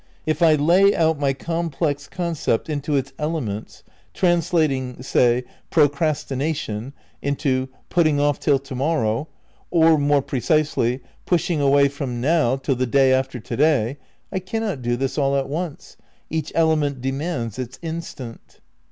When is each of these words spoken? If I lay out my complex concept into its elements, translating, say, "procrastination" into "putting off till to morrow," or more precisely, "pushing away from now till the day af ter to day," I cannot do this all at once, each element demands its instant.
If 0.25 0.41
I 0.41 0.55
lay 0.55 0.95
out 0.95 1.19
my 1.19 1.31
complex 1.31 2.07
concept 2.07 2.71
into 2.71 2.95
its 2.95 3.13
elements, 3.19 3.83
translating, 4.15 5.03
say, 5.03 5.43
"procrastination" 5.69 6.93
into 7.21 7.69
"putting 7.89 8.19
off 8.19 8.39
till 8.39 8.57
to 8.57 8.73
morrow," 8.73 9.27
or 9.69 9.99
more 9.99 10.23
precisely, 10.23 11.01
"pushing 11.27 11.61
away 11.61 11.87
from 11.87 12.19
now 12.19 12.55
till 12.55 12.73
the 12.77 12.87
day 12.87 13.11
af 13.11 13.29
ter 13.29 13.37
to 13.41 13.55
day," 13.55 13.97
I 14.33 14.39
cannot 14.39 14.81
do 14.81 14.97
this 14.97 15.19
all 15.19 15.35
at 15.37 15.47
once, 15.47 15.97
each 16.31 16.51
element 16.55 16.99
demands 16.99 17.59
its 17.59 17.77
instant. 17.83 18.59